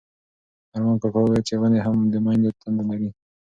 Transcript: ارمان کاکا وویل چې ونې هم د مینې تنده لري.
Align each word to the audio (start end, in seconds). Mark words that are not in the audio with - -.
ارمان 0.75 0.95
کاکا 1.01 1.19
وویل 1.21 1.43
چې 1.47 1.53
ونې 1.61 1.79
هم 1.85 1.97
د 2.13 2.15
مینې 2.25 2.49
تنده 2.59 2.83
لري. 2.89 3.09